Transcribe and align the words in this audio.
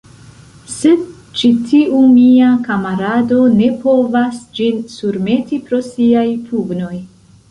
Sed 0.75 1.01
ĉi 1.41 1.49
tiu 1.71 1.99
mia 2.13 2.47
kamarado 2.67 3.37
ne 3.59 3.67
povas 3.85 4.41
ĝin 4.61 4.81
surmeti 4.95 5.63
pro 5.67 5.83
siaj 5.91 6.27
pugnoj. 6.49 6.93